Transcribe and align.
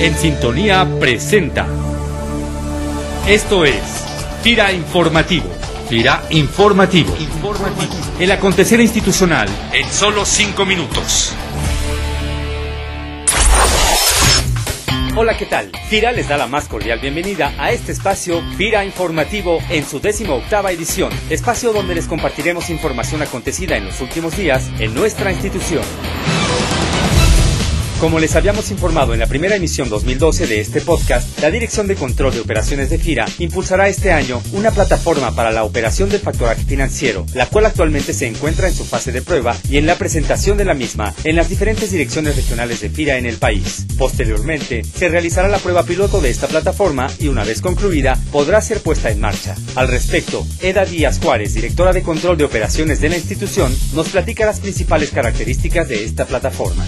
en 0.00 0.16
sintonía 0.16 0.88
presenta. 0.98 1.66
Esto 3.28 3.66
es 3.66 3.82
FIRA 4.42 4.72
Informativo. 4.72 5.44
FIRA 5.90 6.24
Informativo. 6.30 7.14
Informativo. 7.18 7.92
El 8.18 8.32
acontecer 8.32 8.80
institucional 8.80 9.46
en 9.74 9.86
solo 9.90 10.24
cinco 10.24 10.64
minutos. 10.64 11.34
Hola, 15.16 15.36
¿qué 15.36 15.44
tal? 15.44 15.70
FIRA 15.90 16.12
les 16.12 16.28
da 16.28 16.38
la 16.38 16.46
más 16.46 16.66
cordial 16.66 16.98
bienvenida 17.00 17.52
a 17.58 17.70
este 17.70 17.92
espacio 17.92 18.42
FIRA 18.56 18.86
Informativo 18.86 19.58
en 19.68 19.84
su 19.84 20.00
décima 20.00 20.32
octava 20.32 20.72
edición, 20.72 21.12
espacio 21.28 21.74
donde 21.74 21.94
les 21.94 22.06
compartiremos 22.06 22.70
información 22.70 23.20
acontecida 23.20 23.76
en 23.76 23.84
los 23.84 24.00
últimos 24.00 24.34
días 24.34 24.70
en 24.78 24.94
nuestra 24.94 25.30
institución. 25.30 25.82
Como 28.00 28.18
les 28.18 28.34
habíamos 28.34 28.70
informado 28.70 29.12
en 29.12 29.20
la 29.20 29.26
primera 29.26 29.56
emisión 29.56 29.90
2012 29.90 30.46
de 30.46 30.60
este 30.60 30.80
podcast, 30.80 31.38
la 31.40 31.50
Dirección 31.50 31.86
de 31.86 31.96
Control 31.96 32.32
de 32.32 32.40
Operaciones 32.40 32.88
de 32.88 32.98
FIRA 32.98 33.26
impulsará 33.38 33.90
este 33.90 34.10
año 34.10 34.40
una 34.52 34.70
plataforma 34.70 35.34
para 35.34 35.50
la 35.50 35.64
operación 35.64 36.08
del 36.08 36.22
factoraje 36.22 36.64
financiero, 36.64 37.26
la 37.34 37.44
cual 37.44 37.66
actualmente 37.66 38.14
se 38.14 38.26
encuentra 38.26 38.68
en 38.68 38.74
su 38.74 38.86
fase 38.86 39.12
de 39.12 39.20
prueba 39.20 39.54
y 39.68 39.76
en 39.76 39.84
la 39.84 39.96
presentación 39.96 40.56
de 40.56 40.64
la 40.64 40.72
misma 40.72 41.12
en 41.24 41.36
las 41.36 41.50
diferentes 41.50 41.90
direcciones 41.90 42.36
regionales 42.36 42.80
de 42.80 42.88
FIRA 42.88 43.18
en 43.18 43.26
el 43.26 43.36
país. 43.36 43.84
Posteriormente, 43.98 44.82
se 44.82 45.10
realizará 45.10 45.48
la 45.48 45.58
prueba 45.58 45.82
piloto 45.82 46.22
de 46.22 46.30
esta 46.30 46.46
plataforma 46.46 47.10
y 47.18 47.28
una 47.28 47.44
vez 47.44 47.60
concluida, 47.60 48.18
podrá 48.32 48.62
ser 48.62 48.80
puesta 48.80 49.10
en 49.10 49.20
marcha. 49.20 49.54
Al 49.74 49.88
respecto, 49.88 50.46
Eda 50.62 50.86
Díaz 50.86 51.20
Juárez, 51.22 51.52
directora 51.52 51.92
de 51.92 52.02
Control 52.02 52.38
de 52.38 52.44
Operaciones 52.44 53.02
de 53.02 53.10
la 53.10 53.18
institución, 53.18 53.76
nos 53.92 54.08
platica 54.08 54.46
las 54.46 54.60
principales 54.60 55.10
características 55.10 55.86
de 55.86 56.02
esta 56.02 56.24
plataforma. 56.24 56.86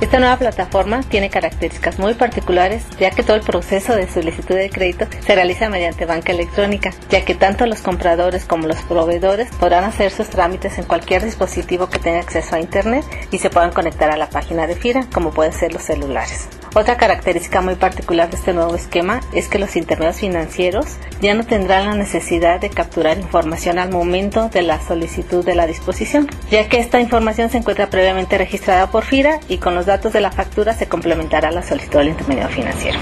Esta 0.00 0.18
nueva 0.18 0.36
plataforma 0.36 1.02
tiene 1.02 1.30
características 1.30 1.98
muy 1.98 2.14
particulares, 2.14 2.82
ya 2.98 3.10
que 3.10 3.22
todo 3.22 3.36
el 3.36 3.42
proceso 3.42 3.94
de 3.94 4.08
solicitud 4.08 4.54
de 4.54 4.68
crédito 4.68 5.06
se 5.24 5.34
realiza 5.34 5.70
mediante 5.70 6.04
banca 6.04 6.32
electrónica, 6.32 6.92
ya 7.08 7.24
que 7.24 7.34
tanto 7.34 7.64
los 7.66 7.80
compradores 7.80 8.44
como 8.44 8.66
los 8.66 8.78
proveedores 8.82 9.48
podrán 9.60 9.84
hacer 9.84 10.10
sus 10.10 10.28
trámites 10.28 10.78
en 10.78 10.84
cualquier 10.84 11.24
dispositivo 11.24 11.88
que 11.88 12.00
tenga 12.00 12.18
acceso 12.18 12.56
a 12.56 12.60
Internet 12.60 13.04
y 13.30 13.38
se 13.38 13.50
puedan 13.50 13.70
conectar 13.70 14.10
a 14.10 14.16
la 14.16 14.28
página 14.28 14.66
de 14.66 14.74
FIRA, 14.74 15.06
como 15.12 15.30
pueden 15.30 15.52
ser 15.52 15.72
los 15.72 15.82
celulares. 15.82 16.48
Otra 16.76 16.96
característica 16.96 17.60
muy 17.60 17.76
particular 17.76 18.28
de 18.30 18.36
este 18.36 18.52
nuevo 18.52 18.74
esquema 18.74 19.20
es 19.32 19.46
que 19.46 19.60
los 19.60 19.76
intermediarios 19.76 20.20
financieros 20.20 20.86
ya 21.20 21.32
no 21.32 21.46
tendrán 21.46 21.86
la 21.86 21.94
necesidad 21.94 22.60
de 22.60 22.68
capturar 22.68 23.16
información 23.16 23.78
al 23.78 23.90
momento 23.90 24.48
de 24.48 24.62
la 24.62 24.80
solicitud 24.80 25.44
de 25.44 25.54
la 25.54 25.68
disposición, 25.68 26.28
ya 26.50 26.68
que 26.68 26.80
esta 26.80 27.00
información 27.00 27.48
se 27.48 27.58
encuentra 27.58 27.90
previamente 27.90 28.38
registrada 28.38 28.90
por 28.90 29.04
FIRA 29.04 29.38
y 29.48 29.58
con 29.58 29.76
los 29.76 29.86
de 30.02 30.20
la 30.20 30.32
factura 30.32 30.74
se 30.74 30.88
complementará 30.88 31.50
la 31.50 31.62
solicitud 31.62 31.98
del 31.98 32.08
intermediario 32.08 32.54
financiero. 32.54 32.98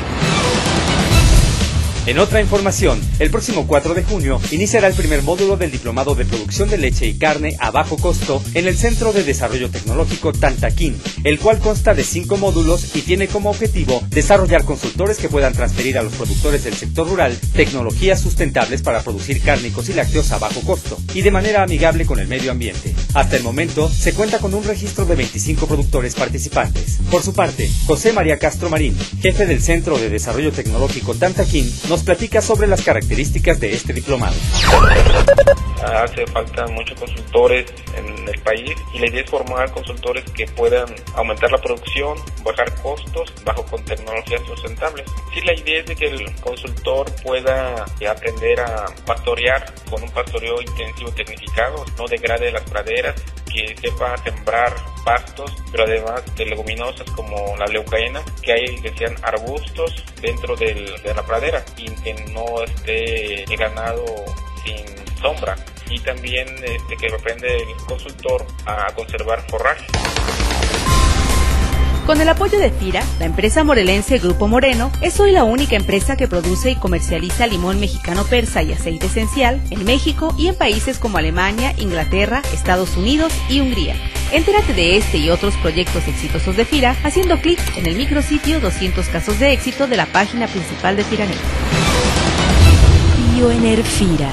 En 2.05 2.19
otra 2.19 2.41
información, 2.41 3.01
el 3.21 3.31
próximo 3.31 3.65
4 3.69 3.95
de 3.95 4.03
junio 4.03 4.41
iniciará 4.51 4.89
el 4.89 4.95
primer 4.95 5.23
módulo 5.23 5.57
del 5.57 5.71
Diplomado 5.71 6.17
de 6.17 6.25
Producción 6.25 6.69
de 6.69 6.77
Leche 6.77 7.07
y 7.07 7.15
Carne 7.15 7.55
a 7.61 7.71
bajo 7.71 7.97
costo 7.97 8.43
en 8.55 8.67
el 8.67 8.77
Centro 8.77 9.13
de 9.13 9.23
Desarrollo 9.23 9.71
Tecnológico 9.71 10.33
Tantaquín, 10.33 11.01
el 11.23 11.39
cual 11.39 11.61
consta 11.61 11.95
de 11.95 12.03
cinco 12.03 12.39
módulos 12.39 12.97
y 12.97 13.03
tiene 13.03 13.29
como 13.29 13.51
objetivo 13.51 14.03
desarrollar 14.09 14.65
consultores 14.65 15.19
que 15.19 15.29
puedan 15.29 15.53
transferir 15.53 15.97
a 15.97 16.03
los 16.03 16.13
productores 16.15 16.65
del 16.65 16.75
sector 16.75 17.09
rural 17.09 17.39
tecnologías 17.55 18.21
sustentables 18.21 18.83
para 18.83 19.03
producir 19.03 19.41
cárnicos 19.41 19.89
y 19.89 19.93
lácteos 19.93 20.33
a 20.33 20.39
bajo 20.39 20.61
costo 20.63 20.99
y 21.15 21.23
de 21.23 21.31
manera 21.31 21.63
amigable 21.63 22.05
con 22.05 22.19
el 22.19 22.27
medio 22.27 22.51
ambiente. 22.51 22.97
Hasta 23.15 23.37
el 23.37 23.45
momento, 23.45 23.89
se 23.89 24.13
cuenta 24.13 24.41
con 24.41 24.55
un 24.55 24.65
registro 24.65 25.05
de 25.05 25.15
25 25.15 25.69
productores 25.69 26.17
participantes. 26.17 26.99
Por 27.13 27.23
su 27.23 27.33
parte, 27.33 27.71
José 27.87 28.13
María 28.13 28.41
Castro 28.41 28.71
Marín, 28.71 28.99
jefe 29.21 29.47
del 29.47 29.63
Centro 29.63 29.97
de 29.99 30.11
Desarrollo 30.11 30.51
Tecnológico 30.51 31.15
Tantaquín, 31.15 31.73
nos 31.93 32.05
platica 32.05 32.41
sobre 32.41 32.67
las 32.69 32.81
características 32.81 33.61
de 33.61 33.75
este 33.75 33.93
diplomado. 33.93 34.35
Hace 35.85 36.27
falta 36.29 36.67
muchos 36.69 36.99
consultores 36.99 37.67
en 37.95 38.27
el 38.27 38.41
país 38.41 38.73
y 38.95 38.99
la 38.99 39.09
idea 39.09 39.21
es 39.21 39.29
formar 39.29 39.71
consultores 39.73 40.25
que 40.31 40.47
puedan 40.47 40.87
aumentar 41.17 41.53
la 41.53 41.59
producción, 41.59 42.17
bajar 42.43 42.75
costos 42.81 43.31
bajo 43.45 43.63
con 43.67 43.85
tecnologías 43.85 44.41
sustentables. 44.47 45.05
Sí, 45.35 45.43
la 45.43 45.53
idea 45.53 45.81
es 45.81 45.87
de 45.87 45.97
que 45.97 46.07
el 46.07 46.35
consultor 46.37 47.13
pueda 47.23 47.85
aprender 48.09 48.61
a 48.61 48.87
pastorear 49.05 49.71
con 49.91 50.03
un 50.03 50.11
pastoreo 50.13 50.63
intensivo 50.63 51.11
tecnificado, 51.11 51.85
no 51.99 52.09
degrade 52.09 52.53
las 52.53 52.63
praderas, 52.63 53.17
que 53.53 53.77
sepa 53.81 54.17
sembrar 54.19 54.75
pastos, 55.05 55.53
pero 55.71 55.85
además 55.85 56.23
de 56.37 56.47
leguminosas 56.47 57.09
como 57.11 57.57
la 57.57 57.67
leucaena, 57.67 58.23
que 58.43 58.53
hay 58.53 58.81
que 58.81 58.93
sean 58.97 59.17
arbustos 59.23 60.05
dentro 60.21 60.57
de 60.57 61.13
la 61.15 61.23
pradera 61.23 61.65
y 61.77 61.91
que 62.03 62.15
no 62.33 62.63
esté 62.65 63.45
el 63.45 63.57
ganado 63.57 64.05
sin 64.65 64.87
sombra. 65.21 65.57
Y 65.91 65.99
también 66.01 66.49
este, 66.65 66.97
que 66.97 67.15
aprende 67.15 67.57
el 67.57 67.77
consultor 67.87 68.47
a 68.67 68.87
conservar 68.95 69.43
forraje. 69.49 69.85
Con 72.07 72.21
el 72.21 72.29
apoyo 72.29 72.59
de 72.59 72.71
FIRA, 72.71 73.05
la 73.21 73.27
empresa 73.27 73.63
morelense 73.63 74.19
Grupo 74.19 74.49
Moreno 74.49 74.91
es 75.01 75.21
hoy 75.21 75.31
la 75.31 75.45
única 75.45 75.77
empresa 75.77 76.17
que 76.17 76.27
produce 76.27 76.73
y 76.73 76.77
comercializa 76.77 77.47
limón 77.47 77.79
mexicano 77.79 78.25
persa 78.25 78.61
y 78.61 78.73
aceite 78.73 79.07
esencial 79.07 79.61
en 79.71 79.85
México 79.85 80.35
y 80.37 80.49
en 80.49 80.57
países 80.57 80.99
como 80.99 81.19
Alemania, 81.19 81.73
Inglaterra, 81.79 82.43
Estados 82.53 82.97
Unidos 82.97 83.33
y 83.49 83.61
Hungría. 83.61 83.95
Entérate 84.33 84.75
de 84.75 84.97
este 84.97 85.19
y 85.19 85.31
otros 85.31 85.55
proyectos 85.59 86.09
exitosos 86.09 86.57
de 86.57 86.65
FIRA 86.65 86.97
haciendo 87.05 87.41
clic 87.41 87.61
en 87.77 87.87
el 87.87 87.95
micrositio 87.95 88.59
200 88.59 89.07
casos 89.07 89.39
de 89.39 89.53
éxito 89.53 89.87
de 89.87 89.97
la 89.97 90.07
página 90.07 90.49
principal 90.49 90.97
de 90.97 91.05
FIRANET. 91.05 91.39
Bioener 93.33 93.81
FIRA, 93.85 94.31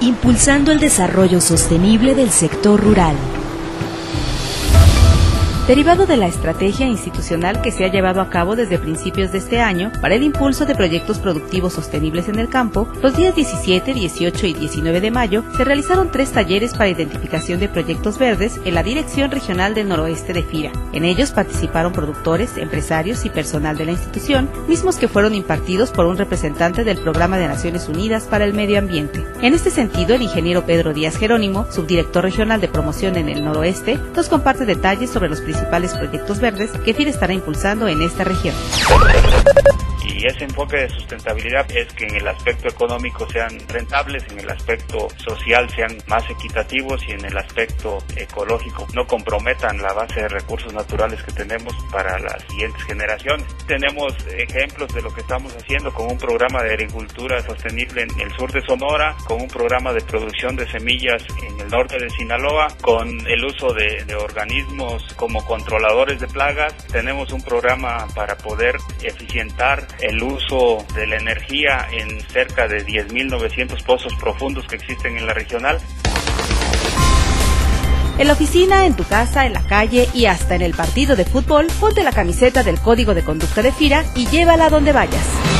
impulsando 0.00 0.72
el 0.72 0.80
desarrollo 0.80 1.42
sostenible 1.42 2.14
del 2.14 2.30
sector 2.30 2.80
rural. 2.80 3.14
Derivado 5.66 6.04
de 6.04 6.18
la 6.18 6.26
estrategia 6.26 6.86
institucional 6.86 7.62
que 7.62 7.70
se 7.70 7.86
ha 7.86 7.88
llevado 7.90 8.20
a 8.20 8.28
cabo 8.28 8.54
desde 8.54 8.78
principios 8.78 9.32
de 9.32 9.38
este 9.38 9.60
año 9.60 9.90
para 10.02 10.14
el 10.14 10.22
impulso 10.22 10.66
de 10.66 10.74
proyectos 10.74 11.18
productivos 11.18 11.72
sostenibles 11.72 12.28
en 12.28 12.38
el 12.38 12.50
campo, 12.50 12.86
los 13.00 13.16
días 13.16 13.34
17, 13.34 13.94
18 13.94 14.46
y 14.46 14.52
19 14.52 15.00
de 15.00 15.10
mayo 15.10 15.42
se 15.56 15.64
realizaron 15.64 16.10
tres 16.10 16.32
talleres 16.32 16.74
para 16.74 16.90
identificación 16.90 17.60
de 17.60 17.70
proyectos 17.70 18.18
verdes 18.18 18.60
en 18.66 18.74
la 18.74 18.82
Dirección 18.82 19.30
Regional 19.30 19.72
del 19.72 19.88
Noroeste 19.88 20.34
de 20.34 20.42
FIRA. 20.42 20.70
En 20.92 21.06
ellos 21.06 21.30
participaron 21.30 21.94
productores, 21.94 22.58
empresarios 22.58 23.24
y 23.24 23.30
personal 23.30 23.78
de 23.78 23.86
la 23.86 23.92
institución, 23.92 24.50
mismos 24.68 24.96
que 24.96 25.08
fueron 25.08 25.34
impartidos 25.34 25.92
por 25.92 26.04
un 26.04 26.18
representante 26.18 26.84
del 26.84 26.98
Programa 26.98 27.38
de 27.38 27.48
Naciones 27.48 27.88
Unidas 27.88 28.24
para 28.24 28.44
el 28.44 28.52
Medio 28.52 28.78
Ambiente. 28.78 29.24
En 29.40 29.54
este 29.54 29.70
sentido, 29.70 30.14
el 30.14 30.20
ingeniero 30.20 30.66
Pedro 30.66 30.92
Díaz 30.92 31.16
Jerónimo, 31.16 31.64
subdirector 31.70 32.22
regional 32.22 32.60
de 32.60 32.68
promoción 32.68 33.16
en 33.16 33.30
el 33.30 33.42
Noroeste, 33.42 33.98
nos 34.14 34.28
comparte 34.28 34.66
detalles 34.66 35.08
sobre 35.08 35.30
los 35.30 35.40
principales 35.54 35.94
proyectos 35.94 36.40
verdes 36.40 36.72
que 36.84 36.94
FIRA 36.94 37.10
estará 37.10 37.32
impulsando 37.32 37.86
en 37.86 38.02
esta 38.02 38.24
región. 38.24 38.54
Y 40.24 40.26
ese 40.26 40.44
enfoque 40.44 40.78
de 40.78 40.88
sustentabilidad 40.88 41.70
es 41.70 41.92
que 41.92 42.06
en 42.06 42.16
el 42.16 42.26
aspecto 42.26 42.68
económico 42.68 43.28
sean 43.30 43.58
rentables, 43.68 44.24
en 44.30 44.38
el 44.38 44.50
aspecto 44.50 45.08
social 45.18 45.68
sean 45.68 45.98
más 46.06 46.24
equitativos 46.30 46.98
y 47.06 47.12
en 47.12 47.26
el 47.26 47.36
aspecto 47.36 47.98
ecológico 48.16 48.86
no 48.94 49.06
comprometan 49.06 49.82
la 49.82 49.92
base 49.92 50.22
de 50.22 50.28
recursos 50.28 50.72
naturales 50.72 51.22
que 51.24 51.32
tenemos 51.32 51.74
para 51.92 52.18
las 52.20 52.42
siguientes 52.48 52.82
generaciones. 52.84 53.46
Tenemos 53.66 54.14
ejemplos 54.28 54.94
de 54.94 55.02
lo 55.02 55.12
que 55.12 55.20
estamos 55.20 55.54
haciendo 55.58 55.92
con 55.92 56.10
un 56.10 56.16
programa 56.16 56.62
de 56.62 56.70
agricultura 56.70 57.42
sostenible 57.42 58.04
en 58.04 58.18
el 58.18 58.34
sur 58.34 58.50
de 58.50 58.62
Sonora, 58.62 59.14
con 59.26 59.42
un 59.42 59.48
programa 59.48 59.92
de 59.92 60.00
producción 60.00 60.56
de 60.56 60.66
semillas 60.70 61.22
en 61.46 61.60
el 61.60 61.68
norte 61.68 61.98
de 61.98 62.08
Sinaloa, 62.08 62.68
con 62.80 63.10
el 63.26 63.44
uso 63.44 63.74
de, 63.74 64.02
de 64.06 64.14
organismos 64.14 65.02
como 65.16 65.44
controladores 65.44 66.18
de 66.18 66.28
plagas. 66.28 66.74
Tenemos 66.86 67.30
un 67.30 67.42
programa 67.42 68.06
para 68.14 68.38
poder 68.38 68.76
eficientar 69.02 69.86
el 70.00 70.13
uso 70.22 70.84
de 70.94 71.06
la 71.06 71.16
energía 71.16 71.86
en 71.92 72.20
cerca 72.20 72.68
de 72.68 72.84
10.900 72.84 73.82
pozos 73.84 74.14
profundos 74.16 74.66
que 74.66 74.76
existen 74.76 75.16
en 75.16 75.26
la 75.26 75.34
regional. 75.34 75.78
En 78.16 78.28
la 78.28 78.34
oficina, 78.34 78.86
en 78.86 78.94
tu 78.94 79.04
casa, 79.04 79.44
en 79.44 79.54
la 79.54 79.62
calle 79.62 80.08
y 80.14 80.26
hasta 80.26 80.54
en 80.54 80.62
el 80.62 80.74
partido 80.74 81.16
de 81.16 81.24
fútbol, 81.24 81.66
ponte 81.80 82.04
la 82.04 82.12
camiseta 82.12 82.62
del 82.62 82.80
Código 82.80 83.12
de 83.12 83.24
Conducta 83.24 83.60
de 83.60 83.72
FIRA 83.72 84.04
y 84.14 84.26
llévala 84.28 84.68
donde 84.68 84.92
vayas. 84.92 85.53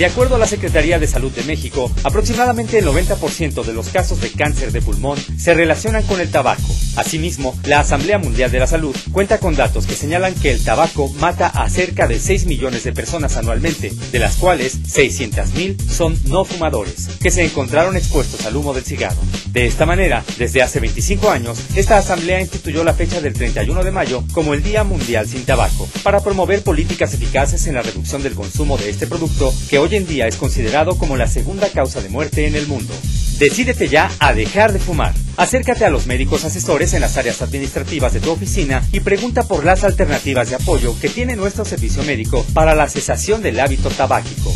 De 0.00 0.06
acuerdo 0.06 0.36
a 0.36 0.38
la 0.38 0.46
Secretaría 0.46 0.98
de 0.98 1.06
Salud 1.06 1.30
de 1.30 1.42
México, 1.42 1.92
aproximadamente 2.04 2.78
el 2.78 2.86
90% 2.86 3.62
de 3.64 3.74
los 3.74 3.90
casos 3.90 4.18
de 4.22 4.30
cáncer 4.30 4.72
de 4.72 4.80
pulmón 4.80 5.18
se 5.36 5.52
relacionan 5.52 6.04
con 6.04 6.22
el 6.22 6.30
tabaco. 6.30 6.62
Asimismo, 6.96 7.54
la 7.66 7.80
Asamblea 7.80 8.16
Mundial 8.16 8.50
de 8.50 8.60
la 8.60 8.66
Salud 8.66 8.96
cuenta 9.12 9.36
con 9.36 9.56
datos 9.56 9.86
que 9.86 9.94
señalan 9.94 10.34
que 10.34 10.52
el 10.52 10.64
tabaco 10.64 11.10
mata 11.20 11.48
a 11.48 11.68
cerca 11.68 12.06
de 12.06 12.18
6 12.18 12.46
millones 12.46 12.82
de 12.84 12.94
personas 12.94 13.36
anualmente, 13.36 13.92
de 14.10 14.18
las 14.18 14.36
cuales 14.36 14.80
600.000 14.84 15.78
son 15.86 16.18
no 16.24 16.46
fumadores, 16.46 17.08
que 17.20 17.30
se 17.30 17.44
encontraron 17.44 17.94
expuestos 17.94 18.46
al 18.46 18.56
humo 18.56 18.72
del 18.72 18.84
cigarro. 18.84 19.20
De 19.52 19.66
esta 19.66 19.84
manera, 19.84 20.22
desde 20.38 20.62
hace 20.62 20.78
25 20.78 21.28
años, 21.28 21.58
esta 21.74 21.98
asamblea 21.98 22.40
instituyó 22.40 22.84
la 22.84 22.94
fecha 22.94 23.20
del 23.20 23.32
31 23.32 23.82
de 23.82 23.90
mayo 23.90 24.22
como 24.32 24.54
el 24.54 24.62
Día 24.62 24.84
Mundial 24.84 25.26
sin 25.26 25.44
Tabaco, 25.44 25.88
para 26.04 26.20
promover 26.20 26.62
políticas 26.62 27.14
eficaces 27.14 27.66
en 27.66 27.74
la 27.74 27.82
reducción 27.82 28.22
del 28.22 28.34
consumo 28.34 28.78
de 28.78 28.90
este 28.90 29.08
producto, 29.08 29.52
que 29.68 29.80
hoy 29.80 29.96
en 29.96 30.06
día 30.06 30.28
es 30.28 30.36
considerado 30.36 30.96
como 30.96 31.16
la 31.16 31.26
segunda 31.26 31.68
causa 31.68 32.00
de 32.00 32.08
muerte 32.08 32.46
en 32.46 32.54
el 32.54 32.68
mundo. 32.68 32.94
Decídete 33.40 33.88
ya 33.88 34.08
a 34.20 34.34
dejar 34.34 34.72
de 34.72 34.78
fumar. 34.78 35.14
Acércate 35.36 35.84
a 35.84 35.90
los 35.90 36.06
médicos 36.06 36.44
asesores 36.44 36.94
en 36.94 37.00
las 37.00 37.16
áreas 37.16 37.42
administrativas 37.42 38.12
de 38.12 38.20
tu 38.20 38.30
oficina 38.30 38.86
y 38.92 39.00
pregunta 39.00 39.42
por 39.42 39.64
las 39.64 39.82
alternativas 39.82 40.50
de 40.50 40.56
apoyo 40.56 40.94
que 41.00 41.08
tiene 41.08 41.34
nuestro 41.34 41.64
servicio 41.64 42.04
médico 42.04 42.46
para 42.54 42.76
la 42.76 42.88
cesación 42.88 43.42
del 43.42 43.58
hábito 43.58 43.88
tabáquico. 43.88 44.54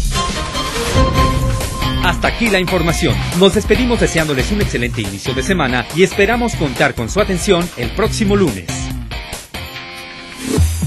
Hasta 2.05 2.29
aquí 2.29 2.49
la 2.51 2.61
información. 2.61 3.17
Nos 3.41 3.55
despedimos 3.55 3.99
deseándoles 3.99 4.53
un 4.53 4.61
excelente 4.61 5.01
inicio 5.01 5.33
de 5.33 5.43
semana 5.43 5.87
y 5.97 6.03
esperamos 6.03 6.55
contar 6.55 6.95
con 6.95 7.09
su 7.09 7.19
atención 7.19 7.67
el 7.79 7.91
próximo 7.93 8.37
lunes. 8.37 8.67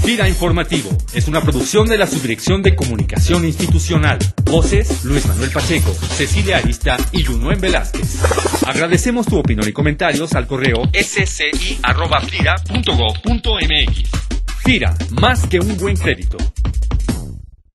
Gira 0.06 0.30
Informativo 0.30 0.96
es 1.14 1.28
una 1.28 1.42
producción 1.42 1.88
de 1.88 1.98
la 1.98 2.06
Subdirección 2.06 2.62
de 2.62 2.76
Comunicación 2.76 3.46
Institucional. 3.46 4.20
Voces 4.46 5.04
Luis 5.04 5.26
Manuel 5.26 5.50
Pacheco, 5.50 5.92
Cecilia 5.92 6.58
Arista 6.58 6.98
y 7.12 7.24
Junuen 7.24 7.60
Velázquez. 7.60 8.22
Agradecemos 8.68 9.26
tu 9.26 9.40
opinión 9.40 9.68
y 9.68 9.74
comentarios 9.74 10.34
al 10.34 10.46
correo 10.46 10.84
sci.fira.go.mx. 10.94 11.88
Fira, 14.64 14.96
más 15.20 15.48
que 15.48 15.60
un 15.60 15.78
buen 15.78 15.98
crédito. 15.98 16.38